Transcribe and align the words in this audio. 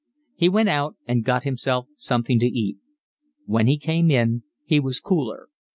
He 0.33 0.49
went 0.49 0.67
out 0.67 0.95
and 1.07 1.23
got 1.23 1.43
himself 1.43 1.85
something 1.95 2.39
to 2.39 2.47
eat. 2.47 2.79
When 3.45 3.67
he 3.67 3.77
came 3.77 4.09
in 4.09 4.41
he 4.65 4.79
was 4.79 4.99
cooler. 4.99 5.49